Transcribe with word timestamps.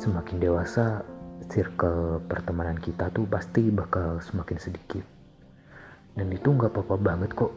semakin 0.00 0.40
dewasa 0.40 1.04
circle 1.52 2.24
pertemanan 2.24 2.80
kita 2.80 3.12
tuh 3.12 3.28
pasti 3.28 3.68
bakal 3.68 4.16
semakin 4.24 4.56
sedikit. 4.56 5.04
Dan 6.16 6.32
itu 6.32 6.48
nggak 6.48 6.72
apa-apa 6.72 6.96
banget 6.96 7.30
kok. 7.36 7.52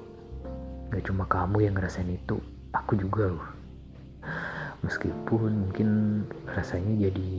Nggak 0.92 1.04
cuma 1.08 1.24
kamu 1.24 1.58
yang 1.64 1.74
ngerasain 1.80 2.12
itu 2.12 2.36
aku 2.76 3.00
juga 3.00 3.32
loh. 3.32 3.48
Meskipun 4.84 5.72
mungkin 5.72 5.90
rasanya 6.52 7.08
jadi 7.08 7.32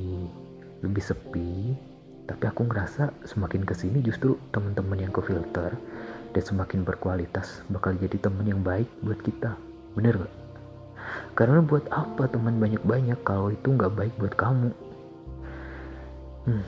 lebih 0.80 1.04
sepi 1.04 1.76
tapi 2.24 2.48
aku 2.48 2.64
ngerasa 2.64 3.28
semakin 3.28 3.68
ke 3.68 3.76
sini 3.76 4.00
justru 4.00 4.40
teman-teman 4.48 4.96
yang 4.96 5.12
ke 5.12 5.20
filter 5.20 5.76
dan 6.32 6.42
semakin 6.42 6.80
berkualitas 6.88 7.60
bakal 7.68 7.92
jadi 7.92 8.16
teman 8.16 8.48
yang 8.48 8.64
baik 8.64 8.88
buat 9.04 9.20
kita. 9.20 9.60
Bener 9.92 10.24
gak? 10.24 10.34
karena 11.34 11.58
buat 11.60 11.84
apa 11.90 12.30
teman 12.30 12.62
banyak-banyak 12.62 13.18
kalau 13.26 13.50
itu 13.50 13.74
nggak 13.74 13.92
baik 13.94 14.14
buat 14.16 14.34
kamu 14.38 14.70
hmm, 16.46 16.64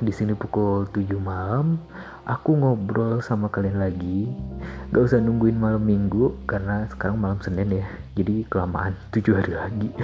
di 0.00 0.10
sini 0.10 0.32
pukul 0.32 0.88
7 0.88 1.20
malam 1.20 1.76
aku 2.24 2.56
ngobrol 2.56 3.20
sama 3.20 3.52
kalian 3.52 3.78
lagi. 3.78 4.32
Gak 4.90 5.12
usah 5.12 5.20
nungguin 5.20 5.60
malam 5.60 5.84
minggu 5.84 6.32
karena 6.48 6.88
sekarang 6.88 7.20
malam 7.20 7.38
senin 7.44 7.84
ya. 7.84 7.86
Jadi 8.16 8.48
kelamaan 8.48 8.96
7 9.14 9.36
hari 9.36 9.52
lagi. 9.52 9.90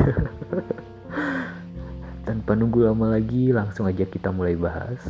Tanpa 2.29 2.53
nunggu 2.55 2.87
lama 2.87 3.17
lagi 3.17 3.51
langsung 3.51 3.89
aja 3.89 4.05
kita 4.05 4.31
mulai 4.31 4.55
bahas. 4.55 5.01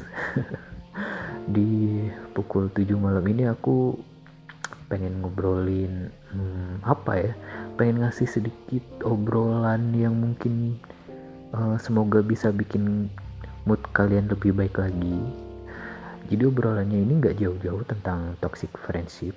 Di 1.55 2.07
pukul 2.33 2.71
7 2.71 2.95
malam 2.95 3.27
ini 3.27 3.51
aku 3.51 3.99
pengen 4.87 5.23
ngobrolin 5.23 6.15
hmm, 6.31 6.87
apa 6.87 7.13
ya? 7.19 7.33
Pengen 7.75 8.07
ngasih 8.07 8.31
sedikit 8.31 9.03
obrolan 9.03 9.91
yang 9.99 10.15
mungkin 10.15 10.79
uh, 11.53 11.77
semoga 11.77 12.23
bisa 12.23 12.55
bikin 12.55 13.11
mood 13.65 13.81
kalian 13.93 14.31
lebih 14.31 14.57
baik 14.57 14.81
lagi. 14.81 15.19
Jadi 16.31 16.43
obrolannya 16.47 16.99
ini 17.03 17.13
nggak 17.19 17.37
jauh-jauh 17.43 17.83
tentang 17.85 18.39
toxic 18.39 18.71
friendship. 18.79 19.35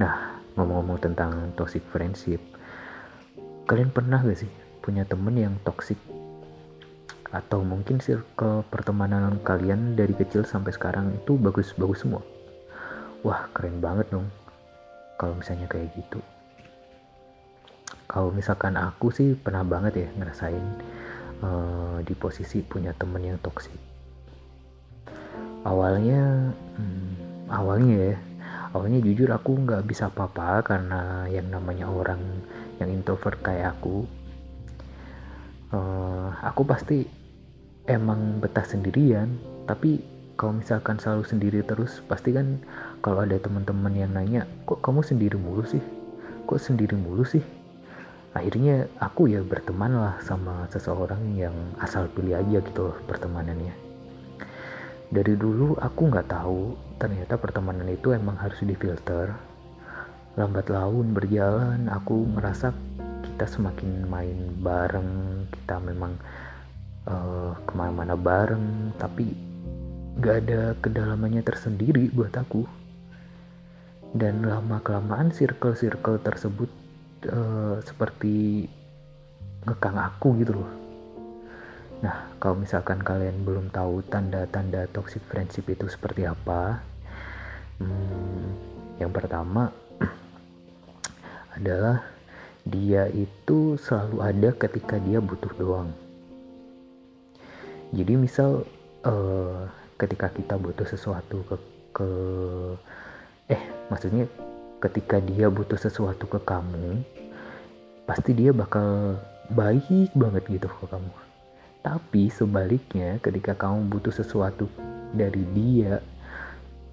Nah 0.00 0.40
ngomong-ngomong 0.54 0.98
tentang 1.02 1.50
toxic 1.58 1.82
friendship 1.90 2.38
kalian 3.64 3.88
pernah 3.88 4.20
gak 4.20 4.44
sih 4.44 4.52
punya 4.84 5.08
temen 5.08 5.32
yang 5.40 5.56
toxic? 5.64 5.96
Atau 7.32 7.64
mungkin 7.64 7.98
circle 7.98 8.62
pertemanan 8.68 9.40
kalian 9.40 9.96
dari 9.96 10.12
kecil 10.12 10.44
sampai 10.44 10.70
sekarang 10.76 11.16
itu 11.16 11.34
bagus-bagus 11.40 12.04
semua? 12.04 12.20
Wah 13.24 13.48
keren 13.56 13.80
banget 13.80 14.12
dong 14.12 14.28
kalau 15.16 15.34
misalnya 15.40 15.64
kayak 15.64 15.96
gitu. 15.96 16.20
Kalau 18.04 18.28
misalkan 18.30 18.76
aku 18.76 19.08
sih 19.08 19.32
pernah 19.32 19.64
banget 19.64 20.04
ya 20.04 20.08
ngerasain 20.12 20.66
uh, 21.44 21.96
di 22.00 22.14
posisi 22.16 22.64
punya 22.64 22.96
temen 22.96 23.20
yang 23.20 23.38
toxic. 23.44 23.76
Awalnya 25.64 26.52
hmm, 26.76 27.08
awalnya 27.52 27.96
ya 28.12 28.16
awalnya 28.74 28.98
jujur 29.00 29.30
aku 29.30 29.64
nggak 29.64 29.86
bisa 29.86 30.10
apa-apa 30.10 30.64
karena 30.64 31.30
yang 31.30 31.46
namanya 31.52 31.86
orang 31.88 32.20
yang 32.82 32.90
introvert 32.90 33.38
kayak 33.40 33.76
aku 33.78 34.04
uh, 35.70 36.34
aku 36.42 36.62
pasti 36.64 37.04
emang 37.84 38.40
betah 38.40 38.64
sendirian. 38.64 39.28
Tapi 39.64 40.02
kalau 40.34 40.60
misalkan 40.60 40.98
selalu 40.98 41.24
sendiri 41.24 41.60
terus 41.64 42.02
pasti 42.04 42.34
kan 42.34 42.60
kalau 43.00 43.22
ada 43.22 43.38
teman-teman 43.38 43.94
yang 43.94 44.10
nanya 44.12 44.44
kok 44.68 44.82
kamu 44.82 45.00
sendiri 45.00 45.36
mulu 45.38 45.64
sih? 45.64 45.80
Kok 46.44 46.60
sendiri 46.60 46.98
mulu 46.98 47.24
sih 47.24 47.63
akhirnya 48.34 48.90
aku 48.98 49.30
ya 49.30 49.40
berteman 49.46 49.94
lah 49.94 50.18
sama 50.26 50.66
seseorang 50.68 51.38
yang 51.38 51.54
asal 51.78 52.10
pilih 52.10 52.34
aja 52.34 52.58
gitu 52.58 52.90
loh 52.90 52.98
pertemanannya. 53.06 53.72
Dari 55.14 55.38
dulu 55.38 55.78
aku 55.78 56.10
nggak 56.10 56.28
tahu 56.34 56.74
ternyata 56.98 57.38
pertemanan 57.38 57.86
itu 57.86 58.10
emang 58.10 58.34
harus 58.34 58.58
difilter. 58.66 59.30
Lambat 60.34 60.66
laun 60.66 61.14
berjalan 61.14 61.86
aku 61.86 62.26
merasa 62.26 62.74
kita 63.22 63.46
semakin 63.46 64.10
main 64.10 64.58
bareng 64.58 65.46
kita 65.54 65.78
memang 65.78 66.18
uh, 67.06 67.54
ke 67.62 67.72
mana-mana 67.78 68.18
bareng 68.18 68.90
tapi 68.98 69.30
gak 70.18 70.46
ada 70.46 70.74
kedalamannya 70.82 71.42
tersendiri 71.46 72.10
buat 72.10 72.34
aku. 72.34 72.66
Dan 74.14 74.46
lama 74.46 74.78
kelamaan 74.82 75.34
circle-circle 75.34 76.22
tersebut 76.22 76.70
uh, 77.30 77.76
seperti 77.84 78.68
ngekang 79.64 79.96
aku 79.96 80.28
gitu 80.44 80.60
loh. 80.60 80.72
Nah 82.04 82.28
kalau 82.36 82.60
misalkan 82.60 83.00
kalian 83.00 83.44
belum 83.44 83.72
tahu 83.72 84.04
tanda-tanda 84.08 84.84
toxic 84.92 85.24
friendship 85.28 85.64
itu 85.72 85.88
seperti 85.88 86.28
apa 86.28 86.84
hmm, 87.80 88.44
yang 89.00 89.08
pertama 89.08 89.72
adalah 91.56 92.04
dia 92.64 93.08
itu 93.12 93.76
selalu 93.80 94.16
ada 94.20 94.50
ketika 94.56 94.96
dia 95.00 95.20
butuh 95.20 95.52
doang. 95.56 95.90
Jadi 97.94 98.12
misal 98.16 98.64
uh, 99.04 99.68
ketika 100.00 100.32
kita 100.32 100.56
butuh 100.58 100.88
sesuatu 100.88 101.44
ke 101.46 101.56
ke 101.94 102.08
eh 103.54 103.62
maksudnya 103.92 104.26
ketika 104.84 105.16
dia 105.16 105.48
butuh 105.48 105.80
sesuatu 105.80 106.28
ke 106.28 106.36
kamu 106.44 107.00
pasti 108.04 108.36
dia 108.36 108.52
bakal 108.52 109.16
baik 109.48 110.12
banget 110.12 110.44
gitu 110.60 110.68
ke 110.68 110.84
kamu. 110.92 111.12
Tapi 111.84 112.22
sebaliknya 112.28 113.16
ketika 113.20 113.56
kamu 113.56 113.88
butuh 113.88 114.12
sesuatu 114.12 114.68
dari 115.16 115.44
dia 115.56 116.04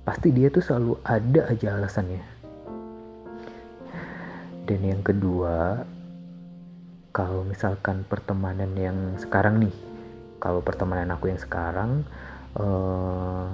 pasti 0.08 0.32
dia 0.32 0.48
tuh 0.48 0.64
selalu 0.64 0.94
ada 1.04 1.52
aja 1.52 1.68
alasannya. 1.76 2.24
Dan 4.68 4.80
yang 4.88 5.04
kedua 5.04 5.84
kalau 7.12 7.44
misalkan 7.44 8.08
pertemanan 8.08 8.72
yang 8.80 9.20
sekarang 9.20 9.60
nih 9.60 9.76
kalau 10.40 10.64
pertemanan 10.64 11.12
aku 11.12 11.28
yang 11.28 11.40
sekarang 11.40 12.08
uh, 12.56 13.52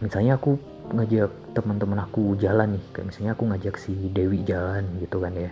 misalnya 0.00 0.40
aku 0.40 0.56
ngajak 0.96 1.45
teman-teman 1.56 2.04
aku 2.04 2.36
jalan 2.36 2.76
nih. 2.76 2.84
Kayak 2.92 3.06
misalnya 3.08 3.32
aku 3.32 3.44
ngajak 3.48 3.74
si 3.80 3.92
Dewi 4.12 4.44
jalan 4.44 4.84
gitu 5.00 5.16
kan 5.24 5.32
ya. 5.32 5.50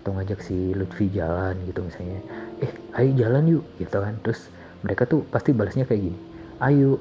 Atau 0.00 0.16
ngajak 0.16 0.40
si 0.40 0.72
Lutfi 0.72 1.12
jalan 1.12 1.54
gitu 1.68 1.84
misalnya. 1.84 2.20
Eh 2.64 2.72
ayo 2.96 3.10
jalan 3.12 3.44
yuk 3.44 3.64
gitu 3.76 3.96
kan. 4.00 4.16
Terus 4.24 4.48
mereka 4.80 5.04
tuh 5.04 5.28
pasti 5.28 5.52
balasnya 5.52 5.84
kayak 5.84 6.02
gini. 6.08 6.18
Ayo 6.64 6.96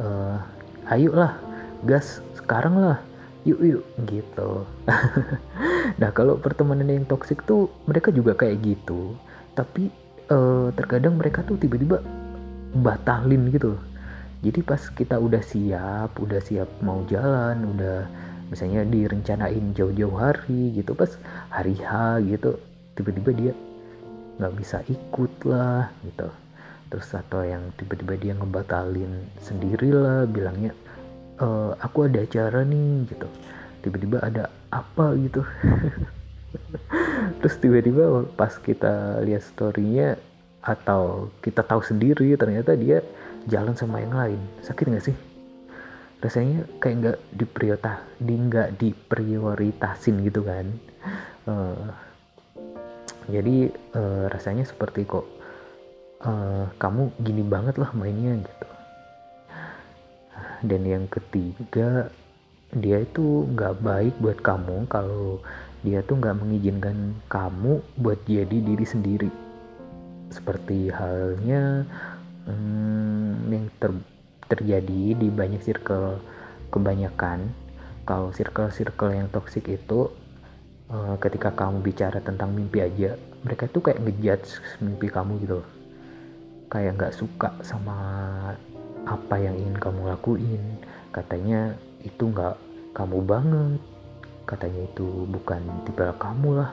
uh, 0.00 0.40
ayo 0.88 1.12
lah 1.12 1.36
gas 1.84 2.24
sekarang 2.40 2.80
lah. 2.80 2.98
Yuk 3.44 3.60
yuk 3.60 3.84
gitu. 4.08 4.64
Nah 5.94 6.10
kalau 6.10 6.40
pertemanan 6.40 6.88
yang 6.88 7.04
toksik 7.04 7.44
tuh 7.44 7.68
mereka 7.84 8.08
juga 8.08 8.32
kayak 8.34 8.56
gitu. 8.64 9.14
Tapi 9.52 9.92
uh, 10.32 10.72
terkadang 10.72 11.20
mereka 11.20 11.44
tuh 11.44 11.60
tiba-tiba 11.60 12.00
batalin 12.74 13.52
gitu 13.54 13.78
jadi 14.44 14.60
pas 14.60 14.82
kita 14.92 15.16
udah 15.16 15.40
siap 15.40 16.20
udah 16.20 16.40
siap 16.44 16.68
mau 16.84 17.00
jalan 17.08 17.64
udah 17.72 18.04
misalnya 18.52 18.84
direncanain 18.84 19.72
jauh-jauh 19.72 20.20
hari 20.20 20.76
gitu 20.76 20.92
pas 20.92 21.08
hari 21.48 21.80
H 21.80 22.20
gitu 22.28 22.60
tiba-tiba 22.94 23.30
dia 23.32 23.52
nggak 24.38 24.54
bisa 24.58 24.82
ikut 24.90 25.32
lah 25.46 25.90
gitu. 26.02 26.28
Terus 26.90 27.08
atau 27.14 27.42
yang 27.42 27.74
tiba-tiba 27.74 28.14
dia 28.18 28.32
ngebatalin 28.38 29.26
sendiri 29.42 29.90
lah 29.90 30.26
bilangnya 30.30 30.70
e, 31.38 31.46
aku 31.78 32.06
ada 32.06 32.22
acara 32.22 32.62
nih 32.62 33.10
gitu. 33.10 33.28
Tiba-tiba 33.82 34.22
ada 34.22 34.50
apa 34.70 35.14
gitu. 35.18 35.42
Terus 37.42 37.56
tiba-tiba 37.58 38.26
pas 38.38 38.54
kita 38.58 39.22
lihat 39.26 39.42
storynya 39.42 40.18
atau 40.64 41.28
kita 41.44 41.60
tahu 41.60 41.84
sendiri 41.84 42.32
ternyata 42.40 42.72
dia 42.72 43.04
jalan 43.48 43.76
sama 43.76 44.00
yang 44.00 44.14
lain. 44.14 44.40
Sakit 44.64 44.86
nggak 44.88 45.06
sih? 45.10 45.16
Rasanya 46.24 46.64
kayak 46.80 46.96
nggak 47.00 47.18
diprioritas 47.36 47.98
di 48.16 48.34
nggak 48.34 48.68
diprioritasin 48.80 50.24
gitu 50.24 50.40
kan. 50.44 50.66
Uh, 51.44 51.92
jadi 53.28 53.72
uh, 53.96 54.24
rasanya 54.32 54.64
seperti 54.64 55.04
kok 55.04 55.28
uh, 56.24 56.68
kamu 56.80 57.12
gini 57.20 57.44
banget 57.44 57.76
lah 57.76 57.92
mainnya 57.92 58.40
gitu. 58.40 58.68
Dan 60.64 60.88
yang 60.88 61.04
ketiga 61.12 62.08
dia 62.72 63.04
itu 63.04 63.44
nggak 63.52 63.84
baik 63.84 64.14
buat 64.18 64.40
kamu 64.40 64.88
kalau 64.88 65.38
dia 65.84 66.00
tuh 66.00 66.16
nggak 66.16 66.40
mengizinkan 66.40 67.12
kamu 67.28 67.84
buat 68.00 68.18
jadi 68.24 68.56
diri 68.64 68.86
sendiri. 68.88 69.30
Seperti 70.32 70.88
halnya 70.88 71.84
hmm, 72.48 73.52
yang 73.52 73.66
ter, 73.80 73.92
terjadi 74.48 75.16
di 75.16 75.28
banyak 75.32 75.60
circle 75.64 76.20
kebanyakan. 76.68 77.52
Kalau 78.04 78.36
circle-circle 78.36 79.16
yang 79.16 79.28
toxic 79.32 79.64
itu 79.64 80.12
uh, 80.92 81.16
ketika 81.16 81.56
kamu 81.56 81.80
bicara 81.80 82.20
tentang 82.20 82.52
mimpi 82.52 82.84
aja 82.84 83.16
mereka 83.44 83.64
tuh 83.68 83.80
kayak 83.80 84.00
ngejudge 84.04 84.60
mimpi 84.80 85.08
kamu 85.08 85.40
gitu 85.44 85.60
kayak 86.68 86.96
nggak 86.96 87.16
suka 87.16 87.52
sama 87.60 87.96
apa 89.04 89.36
yang 89.36 89.54
ingin 89.56 89.76
kamu 89.78 90.10
lakuin. 90.10 90.62
Katanya 91.12 91.76
itu 92.02 92.28
nggak 92.28 92.56
kamu 92.96 93.18
banget. 93.24 93.80
Katanya 94.44 94.84
itu 94.84 95.28
bukan 95.28 95.60
tipe 95.88 96.04
kamu 96.18 96.60
lah. 96.60 96.72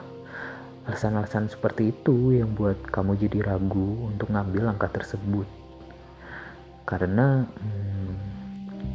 Alasan-alasan 0.90 1.46
seperti 1.46 1.94
itu 1.94 2.34
yang 2.34 2.50
buat 2.58 2.76
kamu 2.90 3.14
jadi 3.14 3.54
ragu 3.54 4.10
untuk 4.10 4.34
ngambil 4.34 4.74
langkah 4.74 4.90
tersebut 4.90 5.61
karena 6.82 7.46
hmm, 7.46 8.12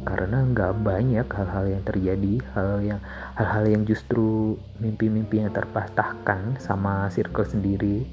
karena 0.08 0.38
nggak 0.40 0.72
banyak 0.80 1.26
hal-hal 1.28 1.64
yang 1.68 1.82
terjadi 1.84 2.34
hal 2.56 2.80
yang 2.80 3.00
hal-hal 3.36 3.64
yang 3.68 3.82
justru 3.84 4.56
mimpi-mimpi 4.80 5.44
yang 5.44 5.52
terpatahkan 5.52 6.56
sama 6.62 7.12
circle 7.12 7.44
sendiri. 7.44 8.08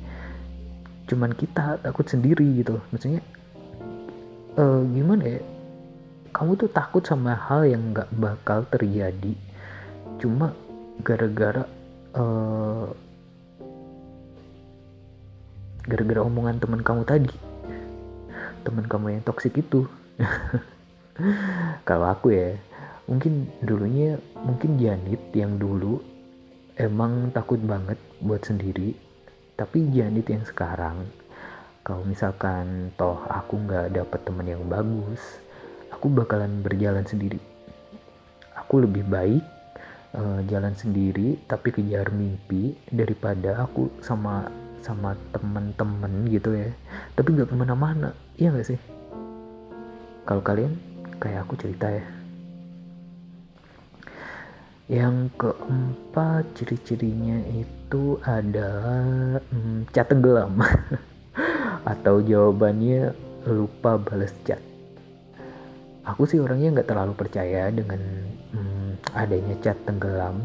Cuman 1.08 1.32
kita 1.38 1.80
takut 1.80 2.04
sendiri 2.04 2.66
gitu. 2.66 2.82
Maksudnya 2.92 3.22
uh, 4.60 4.84
gimana 4.92 5.24
ya? 5.24 5.42
Kamu 6.36 6.60
tuh 6.60 6.68
takut 6.68 7.00
sama 7.00 7.32
hal 7.32 7.64
yang 7.64 7.96
nggak 7.96 8.12
bakal 8.20 8.68
terjadi. 8.68 9.32
Cuma 10.20 10.52
gara-gara 11.00 11.64
uh, 12.18 12.92
gara-gara 15.86 16.22
omongan 16.26 16.60
teman 16.60 16.82
kamu 16.82 17.08
tadi 17.08 17.55
teman 18.66 18.90
kamu 18.90 19.22
yang 19.22 19.24
toksik 19.24 19.62
itu. 19.62 19.86
Kalau 21.88 22.10
aku 22.10 22.34
ya 22.34 22.58
mungkin 23.06 23.46
dulunya 23.62 24.18
mungkin 24.42 24.82
Janit 24.82 25.22
yang 25.38 25.62
dulu 25.62 26.02
emang 26.76 27.30
takut 27.32 27.62
banget 27.62 28.02
buat 28.20 28.42
sendiri. 28.42 28.98
Tapi 29.56 29.94
Janit 29.94 30.28
yang 30.28 30.44
sekarang 30.44 31.06
kalau 31.86 32.02
misalkan 32.02 32.90
toh 32.98 33.22
aku 33.30 33.62
nggak 33.62 33.94
dapet 33.94 34.20
teman 34.26 34.50
yang 34.50 34.66
bagus 34.66 35.22
aku 35.94 36.10
bakalan 36.12 36.60
berjalan 36.66 37.06
sendiri. 37.06 37.40
Aku 38.66 38.82
lebih 38.82 39.06
baik 39.06 39.46
uh, 40.18 40.42
jalan 40.50 40.74
sendiri 40.74 41.40
tapi 41.46 41.72
kejar 41.72 42.10
mimpi 42.12 42.74
daripada 42.90 43.64
aku 43.64 43.88
sama 44.02 44.50
sama 44.82 45.16
temen-temen 45.32 46.28
gitu 46.34 46.52
ya. 46.58 46.74
Tapi 47.16 47.28
nggak 47.38 47.54
ke 47.54 47.56
mana-mana 47.56 48.25
iya 48.36 48.54
gak 48.54 48.68
sih? 48.68 48.80
Kalau 50.26 50.42
kalian 50.42 50.74
kayak 51.22 51.46
aku 51.46 51.54
cerita 51.60 51.88
ya. 51.90 52.06
Yang 54.86 55.34
keempat 55.42 56.44
ciri-cirinya 56.54 57.42
itu 57.52 58.22
adalah 58.22 59.42
hmm, 59.50 59.90
cat 59.90 60.08
tenggelam. 60.10 60.62
Atau 61.92 62.22
jawabannya 62.22 63.14
lupa 63.46 63.98
balas 63.98 64.34
chat 64.46 64.62
aku 66.06 66.30
sih 66.30 66.38
orangnya 66.38 66.80
nggak 66.80 66.90
terlalu 66.94 67.14
percaya 67.18 67.74
dengan 67.74 68.00
hmm, 68.54 69.18
adanya 69.18 69.58
chat 69.60 69.78
tenggelam. 69.84 70.40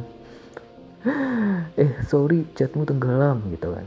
Eh 1.80 1.96
sorry 2.04 2.44
chatmu 2.52 2.84
tenggelam 2.84 3.40
gitu 3.56 3.72
kan 3.72 3.86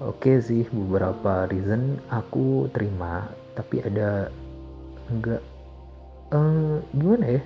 oke 0.00 0.32
sih 0.40 0.64
beberapa 0.72 1.44
reason 1.52 2.00
aku 2.08 2.72
terima 2.72 3.28
tapi 3.52 3.84
ada 3.84 4.32
enggak. 5.12 5.42
Uh, 6.30 6.80
gimana 6.96 7.36
ya? 7.36 7.42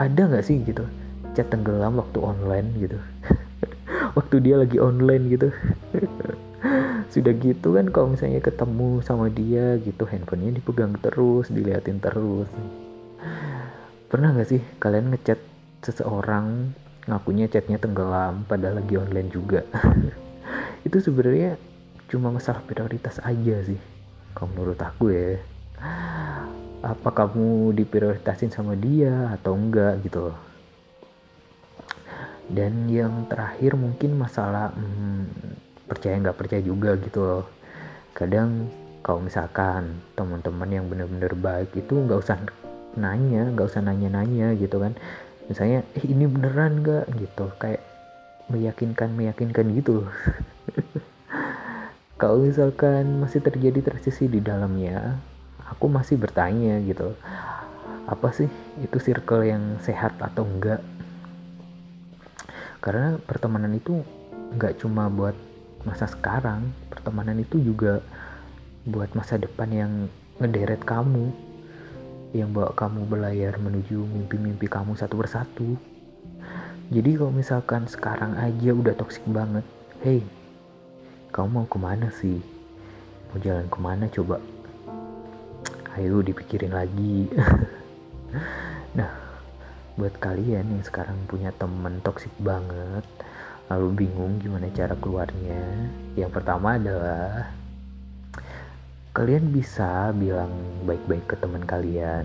Ada 0.00 0.20
nggak 0.26 0.44
sih 0.44 0.58
gitu? 0.66 0.82
Chat 1.36 1.48
tenggelam 1.52 2.00
waktu 2.00 2.18
online 2.18 2.68
gitu. 2.80 2.98
Waktu 4.18 4.44
dia 4.44 4.60
lagi 4.60 4.76
online 4.76 5.24
gitu. 5.32 5.48
Sudah 7.12 7.32
gitu 7.36 7.76
kan 7.76 7.88
kalau 7.92 8.12
misalnya 8.12 8.40
ketemu 8.40 9.00
sama 9.04 9.28
dia 9.32 9.76
gitu 9.80 10.04
handphonenya 10.08 10.60
dipegang 10.60 10.96
terus 11.00 11.48
diliatin 11.48 12.00
terus. 12.00 12.48
Pernah 14.08 14.36
nggak 14.36 14.48
sih 14.48 14.60
kalian 14.80 15.12
ngechat 15.12 15.40
seseorang 15.84 16.76
ngakunya 17.06 17.50
chatnya 17.50 17.78
tenggelam 17.82 18.46
padahal 18.46 18.78
lagi 18.78 18.94
online 18.98 19.30
juga. 19.30 19.66
Itu 20.86 21.02
sebenarnya 21.02 21.58
cuma 22.06 22.28
masalah 22.28 22.60
prioritas 22.62 23.16
aja 23.24 23.56
sih 23.64 23.80
kalau 24.34 24.52
menurut 24.54 24.78
aku 24.78 25.10
ya. 25.10 25.38
Apa 26.82 27.14
kamu 27.14 27.74
diprioritasin 27.78 28.50
sama 28.50 28.74
dia 28.74 29.30
atau 29.34 29.54
enggak 29.54 30.02
gitu 30.02 30.30
loh. 30.30 30.38
Dan 32.50 32.90
yang 32.90 33.30
terakhir 33.30 33.78
mungkin 33.78 34.18
masalah 34.18 34.74
hmm, 34.74 35.56
percaya 35.86 36.18
nggak 36.18 36.38
percaya 36.38 36.62
juga 36.62 36.98
gitu 36.98 37.22
loh. 37.22 37.44
Kadang 38.12 38.66
kalau 39.02 39.22
misalkan 39.22 39.98
teman-teman 40.14 40.70
yang 40.70 40.86
bener-bener 40.86 41.34
baik 41.34 41.74
itu 41.74 41.94
nggak 41.94 42.22
usah 42.22 42.38
nanya 42.92 43.48
nggak 43.50 43.68
usah 43.72 43.82
nanya-nanya 43.82 44.52
gitu 44.60 44.76
kan 44.78 44.92
misalnya 45.50 45.82
eh 45.98 46.04
ini 46.06 46.26
beneran 46.28 46.82
nggak? 46.82 47.06
Gitu 47.18 47.46
kayak 47.58 47.82
meyakinkan 48.52 49.16
meyakinkan 49.16 49.66
gitu 49.78 50.04
kalau 52.20 52.44
misalkan 52.44 53.22
masih 53.22 53.40
terjadi 53.40 53.80
transisi 53.80 54.28
di 54.28 54.44
dalamnya 54.44 55.16
aku 55.72 55.88
masih 55.88 56.20
bertanya 56.20 56.78
gitu 56.84 57.16
apa 58.04 58.28
sih 58.34 58.50
itu 58.82 58.98
circle 59.00 59.46
yang 59.46 59.80
sehat 59.80 60.18
atau 60.20 60.44
enggak 60.44 60.84
karena 62.84 63.16
pertemanan 63.24 63.72
itu 63.78 64.02
nggak 64.58 64.82
cuma 64.82 65.06
buat 65.06 65.34
masa 65.86 66.10
sekarang 66.10 66.68
pertemanan 66.90 67.40
itu 67.40 67.62
juga 67.62 68.02
buat 68.84 69.08
masa 69.14 69.38
depan 69.38 69.70
yang 69.70 69.92
ngederet 70.42 70.82
kamu 70.82 71.30
yang 72.32 72.52
bawa 72.52 72.72
kamu 72.72 73.04
berlayar 73.08 73.60
menuju 73.60 74.02
mimpi-mimpi 74.08 74.68
kamu 74.68 74.96
satu 74.96 75.20
persatu 75.20 75.76
jadi 76.92 77.16
kalau 77.16 77.32
misalkan 77.32 77.88
sekarang 77.88 78.36
aja 78.36 78.70
udah 78.72 78.92
toksik 78.96 79.24
banget 79.28 79.64
hey 80.04 80.24
kamu 81.32 81.48
mau 81.48 81.64
ke 81.64 81.80
mana 81.80 82.12
sih? 82.12 82.44
Mau 83.32 83.40
jalan 83.40 83.64
ke 83.72 83.78
mana 83.80 84.04
coba? 84.12 84.36
Ayo 85.96 86.20
dipikirin 86.20 86.76
lagi. 86.76 87.32
nah, 89.00 89.08
buat 89.96 90.12
kalian 90.20 90.76
yang 90.76 90.84
sekarang 90.84 91.16
punya 91.24 91.48
temen 91.56 92.04
toksik 92.04 92.32
banget, 92.36 93.08
lalu 93.72 94.04
bingung 94.04 94.36
gimana 94.44 94.68
cara 94.76 94.92
keluarnya, 95.00 95.88
yang 96.20 96.28
pertama 96.28 96.76
adalah 96.76 97.48
kalian 99.12 99.52
bisa 99.52 100.08
bilang 100.16 100.48
baik-baik 100.88 101.28
ke 101.28 101.36
teman 101.36 101.60
kalian. 101.68 102.24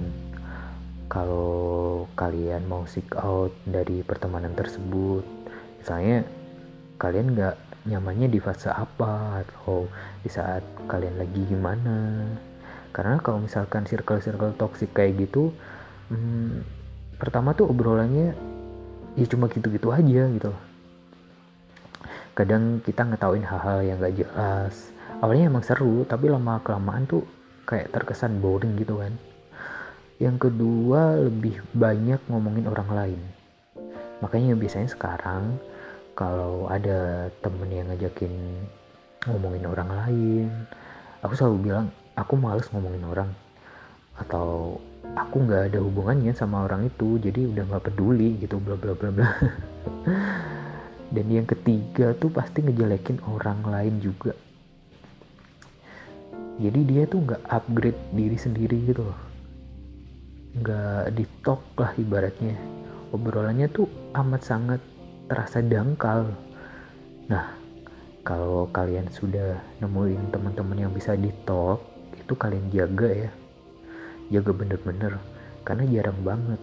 Kalau 1.12 2.08
kalian 2.16 2.64
mau 2.68 2.88
seek 2.88 3.12
out 3.20 3.52
dari 3.68 4.04
pertemanan 4.04 4.56
tersebut, 4.56 5.24
misalnya 5.84 6.24
kalian 6.96 7.36
gak 7.36 7.56
nyamannya 7.88 8.28
di 8.32 8.40
fase 8.40 8.72
apa 8.72 9.44
atau 9.44 9.88
di 10.24 10.32
saat 10.32 10.64
kalian 10.88 11.20
lagi 11.20 11.44
gimana. 11.48 12.24
Karena 12.96 13.20
kalau 13.20 13.44
misalkan 13.44 13.84
circle-circle 13.84 14.56
toxic 14.56 14.92
kayak 14.96 15.28
gitu 15.28 15.52
hmm, 16.08 16.64
pertama 17.20 17.52
tuh 17.52 17.68
obrolannya 17.68 18.32
ya 19.20 19.26
cuma 19.28 19.52
gitu-gitu 19.52 19.92
aja 19.92 20.24
gitu. 20.32 20.52
Kadang 22.32 22.80
kita 22.80 23.04
ngetahuin 23.04 23.44
hal-hal 23.44 23.80
yang 23.84 24.00
gak 24.00 24.16
jelas 24.16 24.97
awalnya 25.22 25.50
emang 25.50 25.66
seru 25.66 26.06
tapi 26.06 26.30
lama 26.30 26.62
kelamaan 26.62 27.10
tuh 27.10 27.26
kayak 27.66 27.90
terkesan 27.94 28.38
boring 28.38 28.78
gitu 28.78 29.02
kan. 29.02 29.14
Yang 30.18 30.50
kedua 30.50 31.18
lebih 31.30 31.62
banyak 31.74 32.22
ngomongin 32.30 32.66
orang 32.70 32.90
lain. 32.90 33.22
Makanya 34.22 34.58
biasanya 34.58 34.90
sekarang 34.90 35.62
kalau 36.18 36.66
ada 36.70 37.30
temen 37.42 37.70
yang 37.70 37.90
ngajakin 37.94 38.34
ngomongin 39.30 39.66
orang 39.70 39.90
lain 39.92 40.48
aku 41.22 41.34
selalu 41.38 41.70
bilang 41.70 41.86
aku 42.18 42.34
males 42.38 42.70
ngomongin 42.74 43.06
orang. 43.06 43.30
Atau 44.18 44.82
aku 45.14 45.36
nggak 45.46 45.74
ada 45.74 45.80
hubungannya 45.82 46.34
sama 46.34 46.66
orang 46.66 46.90
itu 46.90 47.22
jadi 47.22 47.46
udah 47.54 47.64
nggak 47.74 47.86
peduli 47.90 48.38
gitu 48.42 48.58
bla 48.62 48.78
bla 48.78 48.94
bla 48.94 49.10
bla. 49.14 49.30
Dan 51.14 51.26
yang 51.32 51.48
ketiga 51.48 52.12
tuh 52.18 52.34
pasti 52.34 52.60
ngejelekin 52.66 53.24
orang 53.24 53.64
lain 53.64 54.04
juga 54.04 54.36
jadi 56.58 56.80
dia 56.84 57.04
tuh 57.06 57.26
nggak 57.26 57.42
upgrade 57.50 58.02
diri 58.14 58.38
sendiri 58.38 58.78
gitu 58.90 59.02
loh 59.06 59.20
nggak 60.58 61.14
di 61.14 61.26
talk 61.46 61.62
lah 61.78 61.94
ibaratnya 61.98 62.58
obrolannya 63.12 63.72
tuh 63.72 63.88
amat 64.16 64.42
sangat 64.44 64.82
terasa 65.28 65.60
dangkal. 65.64 66.32
Nah, 67.28 67.46
kalau 68.24 68.68
kalian 68.72 69.08
sudah 69.12 69.60
nemuin 69.84 70.32
teman-teman 70.32 70.88
yang 70.88 70.92
bisa 70.92 71.16
di 71.16 71.32
talk, 71.44 71.84
itu 72.16 72.34
kalian 72.36 72.72
jaga 72.72 73.28
ya. 73.28 73.32
Jaga 74.32 74.52
bener-bener. 74.56 75.20
Karena 75.68 75.84
jarang 75.92 76.20
banget 76.24 76.62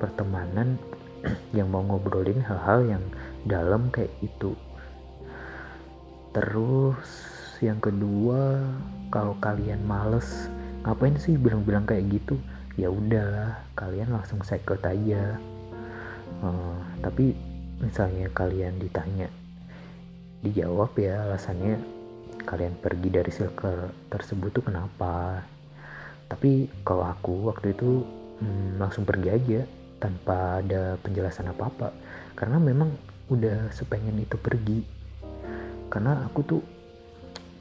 pertemanan 0.00 0.80
yang 1.56 1.68
mau 1.68 1.84
ngobrolin 1.84 2.40
hal-hal 2.40 2.96
yang 2.96 3.04
dalam 3.44 3.92
kayak 3.92 4.12
itu. 4.24 4.56
Terus 6.32 7.08
yang 7.62 7.82
kedua 7.82 8.62
kalau 9.08 9.34
kalian 9.42 9.82
males 9.82 10.50
ngapain 10.86 11.16
sih 11.18 11.34
bilang-bilang 11.34 11.88
kayak 11.88 12.06
gitu? 12.12 12.38
Ya 12.78 12.92
udah 12.92 13.58
kalian 13.74 14.14
langsung 14.14 14.40
secret 14.46 14.84
aja. 14.86 15.36
Uh, 16.38 16.78
tapi 17.02 17.34
misalnya 17.82 18.30
kalian 18.30 18.78
ditanya 18.78 19.26
dijawab 20.38 20.94
ya 20.94 21.26
alasannya 21.26 21.82
kalian 22.46 22.78
pergi 22.78 23.08
dari 23.10 23.30
circle 23.34 23.90
tersebut 24.08 24.54
tuh 24.54 24.64
kenapa? 24.70 25.42
Tapi 26.30 26.68
kalau 26.86 27.08
aku 27.08 27.50
waktu 27.50 27.74
itu 27.74 28.06
hmm, 28.38 28.78
langsung 28.78 29.02
pergi 29.02 29.28
aja 29.34 29.60
tanpa 29.98 30.62
ada 30.62 30.94
penjelasan 31.02 31.50
apa-apa. 31.50 31.90
Karena 32.38 32.62
memang 32.62 32.94
udah 33.28 33.68
sepengen 33.74 34.16
itu 34.16 34.38
pergi. 34.38 34.80
Karena 35.90 36.24
aku 36.24 36.40
tuh 36.46 36.62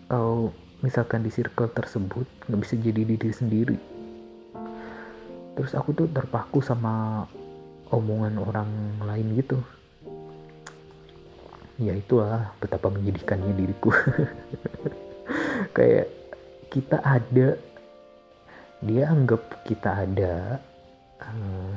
kalau 0.08 0.56
misalkan 0.80 1.20
di 1.20 1.32
circle 1.32 1.68
tersebut 1.72 2.26
nggak 2.48 2.62
bisa 2.64 2.76
jadi 2.80 3.02
diri 3.04 3.32
sendiri. 3.32 3.78
Terus 5.60 5.76
aku 5.76 5.92
tuh 5.92 6.08
terpaku 6.08 6.64
sama 6.64 7.28
omongan 7.92 8.40
orang 8.40 8.70
lain 9.04 9.28
gitu. 9.36 9.60
Ya 11.78 11.94
itulah 11.94 12.56
betapa 12.58 12.88
menyedihkannya 12.90 13.54
diriku. 13.54 13.92
Kayak 15.76 16.08
kita 16.72 17.04
ada 17.04 17.60
dia 18.80 19.04
anggap 19.10 19.66
kita 19.66 20.06
ada 20.08 20.62
uh, 21.26 21.76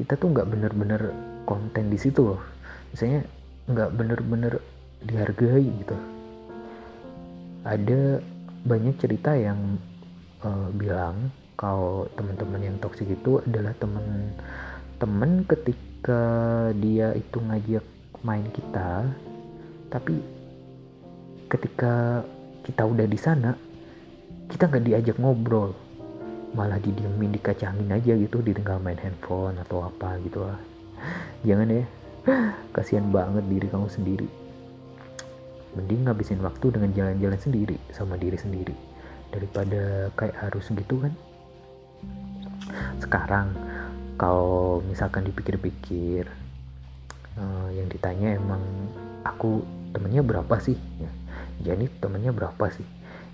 kita 0.00 0.16
tuh 0.16 0.28
nggak 0.32 0.48
bener-bener 0.48 1.02
konten 1.46 1.92
di 1.92 1.98
situ 2.00 2.34
loh. 2.34 2.42
Misalnya 2.90 3.22
nggak 3.70 3.90
bener-bener 3.92 4.52
dihargai 5.04 5.68
gitu 5.84 6.15
ada 7.66 8.22
banyak 8.62 8.94
cerita 9.02 9.34
yang 9.34 9.58
uh, 10.46 10.70
bilang 10.70 11.34
kalau 11.58 12.06
teman-teman 12.14 12.62
yang 12.62 12.76
toksik 12.78 13.10
itu 13.10 13.42
adalah 13.42 13.74
teman-teman 13.82 15.42
ketika 15.50 16.22
dia 16.78 17.10
itu 17.18 17.42
ngajak 17.42 17.82
main 18.22 18.46
kita 18.54 19.10
tapi 19.90 20.22
ketika 21.50 22.22
kita 22.62 22.82
udah 22.86 23.06
di 23.06 23.18
sana 23.18 23.50
kita 24.46 24.70
nggak 24.70 24.86
diajak 24.86 25.16
ngobrol. 25.18 25.74
Malah 26.54 26.80
didiemin 26.80 27.36
dikacangin 27.36 27.90
aja 27.90 28.16
gitu 28.16 28.40
ditinggal 28.40 28.80
main 28.80 28.96
handphone 28.96 29.58
atau 29.60 29.90
apa 29.90 30.16
gitu 30.22 30.46
lah 30.46 30.56
jangan 31.42 31.82
ya. 31.82 31.84
Kasihan 32.74 33.10
banget 33.10 33.44
diri 33.50 33.66
kamu 33.68 33.90
sendiri 33.90 34.45
mending 35.76 36.08
ngabisin 36.08 36.40
waktu 36.40 36.72
dengan 36.72 36.90
jalan-jalan 36.96 37.40
sendiri 37.40 37.76
sama 37.92 38.16
diri 38.16 38.40
sendiri. 38.40 38.72
Daripada 39.28 40.08
kayak 40.16 40.36
harus 40.40 40.72
gitu 40.72 41.04
kan. 41.04 41.12
Sekarang 42.98 43.52
kalau 44.16 44.80
misalkan 44.88 45.28
dipikir-pikir 45.28 46.24
uh, 47.36 47.68
yang 47.70 47.86
ditanya 47.92 48.40
emang 48.40 48.64
aku 49.22 49.60
temennya 49.92 50.24
berapa 50.24 50.56
sih? 50.58 50.76
Ya, 50.96 51.10
jadi 51.72 51.92
temennya 52.00 52.32
berapa 52.32 52.72
sih? 52.72 52.86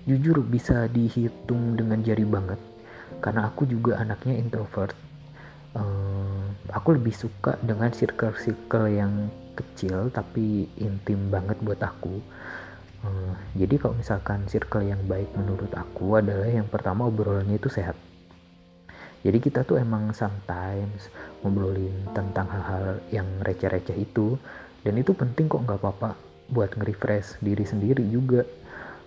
Jujur 0.03 0.43
bisa 0.43 0.91
dihitung 0.91 1.79
dengan 1.79 2.03
jari 2.03 2.27
banget. 2.27 2.59
Karena 3.23 3.47
aku 3.47 3.63
juga 3.63 4.03
anaknya 4.03 4.35
introvert. 4.35 4.95
Uh, 5.73 6.51
aku 6.69 6.99
lebih 6.99 7.15
suka 7.15 7.55
dengan 7.63 7.89
circle-circle 7.95 8.91
yang 8.91 9.31
kecil 9.53 10.09
tapi 10.09 10.67
intim 10.81 11.29
banget 11.29 11.57
buat 11.61 11.79
aku. 11.79 12.19
Uh, 13.03 13.35
jadi 13.59 13.75
kalau 13.83 13.99
misalkan 13.99 14.47
circle 14.47 14.87
yang 14.87 15.01
baik 15.05 15.27
menurut 15.35 15.71
aku 15.75 16.17
adalah 16.17 16.47
yang 16.47 16.67
pertama 16.71 17.07
obrolannya 17.07 17.59
itu 17.59 17.67
sehat. 17.67 17.99
Jadi 19.23 19.39
kita 19.39 19.63
tuh 19.63 19.79
emang 19.79 20.11
sometimes 20.11 21.07
ngobrolin 21.39 21.95
tentang 22.11 22.47
hal-hal 22.51 22.99
yang 23.11 23.27
receh-receh 23.39 23.95
itu. 23.95 24.35
Dan 24.83 24.99
itu 24.99 25.15
penting 25.15 25.47
kok 25.47 25.63
nggak 25.63 25.79
apa-apa 25.79 26.19
buat 26.51 26.75
nge-refresh 26.75 27.39
diri 27.39 27.63
sendiri 27.63 28.03
juga. 28.11 28.43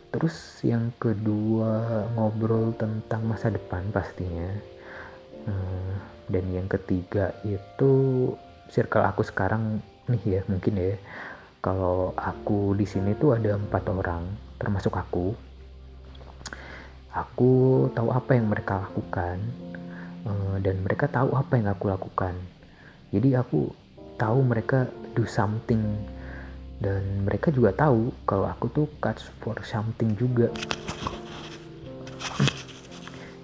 Terus 0.08 0.64
yang 0.64 0.88
kedua 0.96 2.08
ngobrol 2.16 2.72
tentang 2.80 3.28
masa 3.28 3.52
depan 3.52 3.84
pastinya. 3.92 4.56
Hmm, 5.44 5.92
dan 6.32 6.44
yang 6.48 6.64
ketiga 6.64 7.36
itu 7.44 7.92
circle 8.72 9.04
aku 9.04 9.20
sekarang 9.20 9.84
nih 10.10 10.22
ya 10.24 10.40
mungkin 10.46 10.74
ya. 10.78 10.94
Kalau 11.62 12.14
aku 12.14 12.78
di 12.78 12.86
sini 12.86 13.18
tuh 13.18 13.34
ada 13.34 13.58
empat 13.58 13.90
orang 13.90 14.22
termasuk 14.56 14.94
aku. 14.94 15.34
Aku 17.10 17.52
tahu 17.96 18.08
apa 18.12 18.36
yang 18.36 18.46
mereka 18.52 18.86
lakukan 18.86 19.40
eh, 20.28 20.56
dan 20.62 20.76
mereka 20.84 21.08
tahu 21.08 21.34
apa 21.34 21.58
yang 21.58 21.68
aku 21.72 21.84
lakukan. 21.88 22.34
Jadi 23.10 23.34
aku 23.34 23.72
tahu 24.20 24.38
mereka 24.44 24.88
do 25.16 25.24
something 25.24 25.80
dan 26.76 27.24
mereka 27.24 27.48
juga 27.48 27.72
tahu 27.72 28.12
kalau 28.28 28.46
aku 28.46 28.68
tuh 28.68 28.86
catch 29.00 29.32
for 29.40 29.56
something 29.64 30.12
juga. 30.14 30.52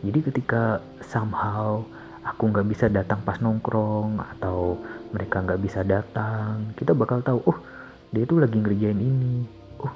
Jadi 0.03 0.19
ketika 0.19 0.83
somehow 1.01 1.81
aku 2.27 2.51
nggak 2.51 2.67
bisa 2.69 2.87
datang 2.91 3.23
pas 3.23 3.39
nongkrong 3.39 4.19
atau 4.37 4.77
mereka 5.13 5.45
nggak 5.45 5.61
bisa 5.61 5.85
datang. 5.85 6.73
Kita 6.75 6.97
bakal 6.97 7.21
tahu 7.21 7.39
oh 7.47 7.59
dia 8.13 8.25
tuh 8.25 8.41
lagi 8.41 8.57
ngerjain 8.59 8.99
ini. 8.99 9.45
Oh 9.81 9.93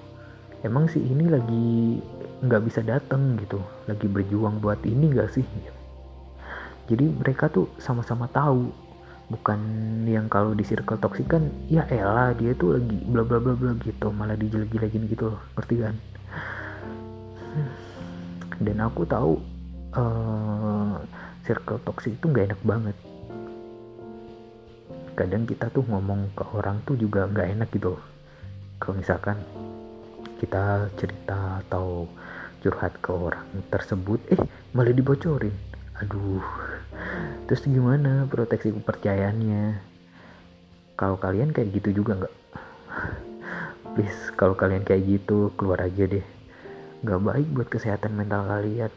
emang 0.63 0.87
sih 0.93 1.01
ini 1.01 1.27
lagi 1.27 1.99
nggak 2.45 2.63
bisa 2.69 2.85
datang 2.85 3.41
gitu. 3.41 3.59
Lagi 3.89 4.07
berjuang 4.07 4.61
buat 4.61 4.81
ini 4.85 5.13
gak 5.17 5.33
sih? 5.33 5.47
Jadi 6.87 7.05
mereka 7.09 7.49
tuh 7.49 7.67
sama-sama 7.81 8.29
tahu. 8.31 8.71
Bukan 9.27 9.59
yang 10.07 10.31
kalau 10.31 10.55
di 10.55 10.63
circle 10.63 11.03
toxic 11.03 11.27
kan 11.27 11.51
ya 11.67 11.83
elah 11.91 12.31
dia 12.39 12.55
tuh 12.55 12.79
lagi 12.79 12.95
bla 13.11 13.27
bla 13.27 13.43
bla 13.43 13.59
bla 13.59 13.75
gitu. 13.83 14.13
Malah 14.15 14.39
dijelek-jelekin 14.39 15.11
gitu 15.11 15.35
loh. 15.35 15.43
Ngerti 15.59 15.75
kan? 15.83 15.95
Dan 18.63 18.79
aku 18.85 19.03
tahu 19.09 19.41
uh, 19.97 20.95
circle 21.43 21.81
toxic 21.83 22.15
itu 22.15 22.27
nggak 22.31 22.55
enak 22.55 22.63
banget 22.63 22.97
kadang 25.17 25.49
kita 25.49 25.73
tuh 25.73 25.81
ngomong 25.89 26.37
ke 26.37 26.45
orang 26.53 26.85
tuh 26.85 26.95
juga 27.01 27.25
nggak 27.25 27.49
enak 27.57 27.69
gitu. 27.73 27.97
Kalau 28.77 29.01
misalkan 29.01 29.41
kita 30.37 30.93
cerita 31.01 31.65
atau 31.65 32.05
curhat 32.61 32.93
ke 33.01 33.09
orang 33.09 33.49
tersebut 33.73 34.21
eh 34.29 34.41
malah 34.77 34.93
dibocorin. 34.93 35.57
Aduh 36.05 36.45
terus 37.49 37.65
gimana 37.65 38.29
proteksi 38.29 38.77
kepercayaannya? 38.77 39.81
Kalau 41.01 41.17
kalian 41.17 41.57
kayak 41.57 41.73
gitu 41.81 42.05
juga 42.05 42.21
nggak? 42.21 42.37
Please 43.97 44.29
kalau 44.37 44.53
kalian 44.53 44.85
kayak 44.85 45.09
gitu 45.09 45.49
keluar 45.57 45.81
aja 45.81 46.05
deh. 46.05 46.27
Nggak 47.01 47.21
baik 47.25 47.49
buat 47.57 47.69
kesehatan 47.73 48.13
mental 48.13 48.45
kalian. 48.45 48.93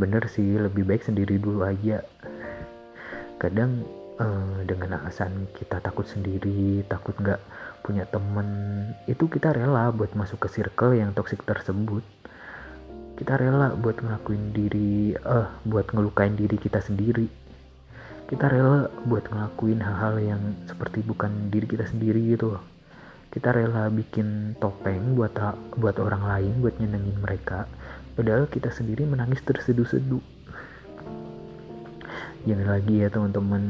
Bener 0.00 0.24
sih 0.32 0.56
lebih 0.56 0.88
baik 0.88 1.04
sendiri 1.04 1.36
dulu 1.36 1.68
aja. 1.68 2.00
Kadang 3.36 3.84
uh, 4.18 4.60
dengan 4.66 4.98
alasan 5.00 5.48
kita 5.54 5.78
takut 5.78 6.04
sendiri 6.04 6.82
takut 6.86 7.14
nggak 7.18 7.40
punya 7.82 8.04
temen 8.04 8.48
itu 9.06 9.30
kita 9.30 9.54
rela 9.54 9.88
buat 9.94 10.12
masuk 10.12 10.44
ke 10.44 10.48
circle 10.60 10.92
yang 10.98 11.14
toxic 11.14 11.40
tersebut. 11.46 12.02
Kita 13.18 13.34
rela 13.34 13.74
buat 13.74 13.98
ngelakuin 13.98 14.54
diri 14.54 15.14
eh 15.14 15.26
uh, 15.26 15.48
buat 15.66 15.90
ngelukain 15.90 16.38
diri 16.38 16.54
kita 16.54 16.78
sendiri. 16.78 17.26
Kita 18.28 18.46
rela 18.46 18.92
buat 19.08 19.24
ngelakuin 19.26 19.80
hal-hal 19.80 20.14
yang 20.20 20.42
seperti 20.68 21.00
bukan 21.02 21.48
diri 21.48 21.64
kita 21.64 21.88
sendiri 21.88 22.20
gitu 22.36 22.54
loh. 22.58 22.64
Kita 23.32 23.50
rela 23.50 23.88
bikin 23.90 24.54
topeng 24.60 25.16
buat 25.16 25.34
buat 25.80 25.96
orang 25.98 26.22
lain 26.28 26.52
buat 26.62 26.76
nyenengin 26.78 27.18
mereka. 27.18 27.66
Padahal 28.14 28.46
kita 28.50 28.70
sendiri 28.70 29.08
menangis 29.08 29.42
terseduh-seduh 29.42 30.37
jangan 32.48 32.68
lagi 32.80 32.94
ya 33.04 33.08
teman-teman. 33.12 33.62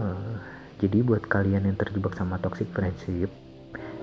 Uh, 0.00 0.34
jadi 0.80 1.04
buat 1.04 1.22
kalian 1.28 1.68
yang 1.68 1.76
terjebak 1.78 2.16
sama 2.16 2.40
toxic 2.40 2.66
friendship 2.72 3.28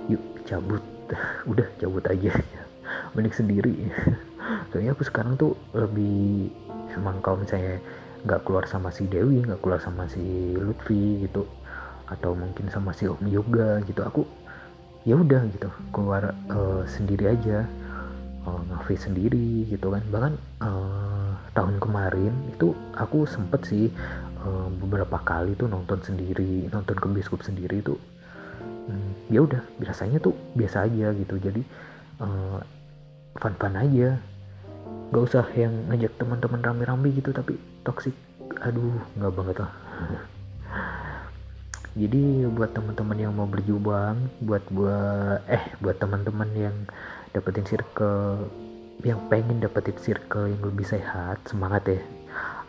yuk 0.05 0.21
cabut. 0.45 0.85
Udah 1.51 1.65
cabut 1.81 2.05
aja. 2.05 2.37
Mending 3.17 3.35
sendiri. 3.35 3.75
Soalnya 4.69 4.93
aku 4.93 5.03
sekarang 5.03 5.35
tuh 5.35 5.57
lebih 5.73 6.53
emang 6.93 7.19
kalau 7.25 7.41
misalnya 7.41 7.81
nggak 8.21 8.45
keluar 8.45 8.69
sama 8.69 8.93
si 8.93 9.09
Dewi 9.09 9.41
nggak 9.41 9.65
keluar 9.65 9.81
sama 9.81 10.05
si 10.05 10.53
Lutfi 10.53 11.25
gitu 11.25 11.41
atau 12.05 12.37
mungkin 12.37 12.69
sama 12.69 12.93
si 12.93 13.09
Om 13.09 13.25
Yoga 13.25 13.81
gitu 13.87 14.05
aku 14.05 14.21
ya 15.07 15.17
udah 15.17 15.41
gitu 15.49 15.73
keluar 15.89 16.37
uh, 16.53 16.85
sendiri 16.85 17.33
aja. 17.33 17.65
Uh, 18.45 18.61
sendiri 18.97 19.69
gitu 19.69 19.93
kan. 19.93 20.03
Bahkan 20.11 20.33
uh, 20.59 21.20
tahun 21.51 21.83
kemarin 21.83 22.31
itu 22.51 22.71
aku 22.95 23.27
sempet 23.27 23.61
sih 23.67 23.91
uh, 24.41 24.67
beberapa 24.79 25.19
kali 25.21 25.53
tuh 25.59 25.67
nonton 25.67 25.99
sendiri 25.99 26.71
nonton 26.71 26.95
ke 26.95 27.07
bioskop 27.11 27.43
sendiri 27.43 27.83
tuh. 27.83 27.99
Hmm, 28.61 29.11
ya 29.29 29.45
udah 29.45 29.61
biasanya 29.77 30.17
tuh 30.23 30.33
biasa 30.55 30.87
aja 30.87 31.11
gitu. 31.13 31.35
Jadi 31.37 31.61
uh, 32.23 32.59
fun 33.37 33.53
fun 33.59 33.75
aja. 33.75 34.15
Gak 35.11 35.23
usah 35.27 35.43
yang 35.59 35.75
ngajak 35.91 36.15
teman-teman 36.15 36.63
rame-rame 36.63 37.11
gitu 37.11 37.35
tapi 37.35 37.59
toxic. 37.83 38.15
Aduh 38.63 38.95
nggak 39.19 39.33
banget 39.35 39.57
lah. 39.59 39.71
Jadi 41.91 42.47
buat 42.47 42.71
teman-teman 42.71 43.19
yang 43.19 43.35
mau 43.35 43.43
berjuang 43.43 44.15
buat 44.39 44.63
buat 44.71 45.43
eh 45.51 45.75
buat 45.83 45.99
teman-teman 45.99 46.47
yang 46.55 46.75
dapetin 47.35 47.67
circle 47.67 48.47
yang 49.01 49.21
pengen 49.33 49.57
dapetin 49.57 49.97
circle 49.97 50.49
yang 50.49 50.61
lebih 50.61 50.85
sehat 50.85 51.41
semangat 51.49 51.83
ya. 51.89 52.01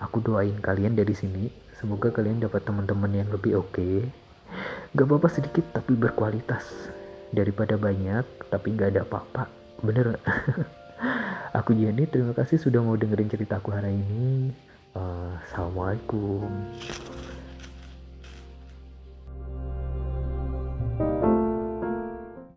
Aku 0.00 0.24
doain 0.24 0.56
kalian 0.58 0.96
dari 0.96 1.12
sini. 1.12 1.52
Semoga 1.76 2.10
kalian 2.14 2.40
dapat 2.40 2.64
teman-teman 2.64 3.12
yang 3.12 3.28
lebih 3.30 3.60
oke. 3.60 3.74
Okay. 3.74 4.06
gak 4.92 5.08
apa-apa 5.08 5.28
sedikit 5.28 5.64
tapi 5.72 5.96
berkualitas. 5.96 6.64
Daripada 7.32 7.76
banyak 7.76 8.24
tapi 8.48 8.76
gak 8.76 8.96
ada 8.96 9.04
apa-apa. 9.04 9.48
Bener. 9.84 10.16
Aku 11.58 11.76
Jenny 11.76 12.08
terima 12.08 12.32
kasih 12.32 12.56
sudah 12.56 12.80
mau 12.80 12.96
dengerin 12.96 13.28
ceritaku 13.28 13.72
hari 13.72 13.92
ini. 13.92 14.52
Uh, 14.92 15.36
assalamualaikum 15.48 16.48